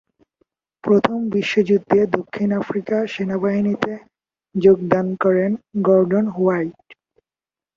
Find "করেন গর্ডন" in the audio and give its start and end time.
5.23-6.25